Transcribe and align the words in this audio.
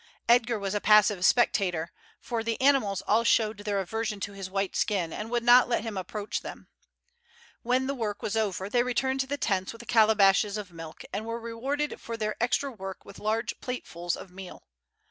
Edgar 0.27 0.57
was 0.57 0.73
a 0.73 0.81
passive 0.81 1.23
spectator, 1.23 1.91
for 2.19 2.43
the 2.43 2.59
animals 2.59 3.03
all 3.03 3.23
showed 3.23 3.59
their 3.59 3.79
aversion 3.79 4.19
to 4.21 4.33
his 4.33 4.49
white 4.49 4.75
skin, 4.75 5.13
and 5.13 5.29
would 5.29 5.43
not 5.43 5.69
let 5.69 5.83
him 5.83 5.95
approach 5.95 6.41
them. 6.41 6.67
When 7.61 7.85
the 7.85 7.93
work 7.93 8.23
was 8.23 8.35
over 8.35 8.67
they 8.67 8.81
returned 8.81 9.19
to 9.19 9.27
the 9.27 9.37
tents 9.37 9.73
with 9.73 9.79
the 9.79 9.85
calabashes 9.85 10.57
of 10.57 10.71
milk, 10.73 11.03
and 11.13 11.27
were 11.27 11.39
rewarded 11.39 12.01
for 12.01 12.17
their 12.17 12.35
extra 12.41 12.71
work 12.71 13.05
with 13.05 13.19
large 13.19 13.59
platefuls 13.61 14.17
of 14.17 14.31
meal. 14.31 14.63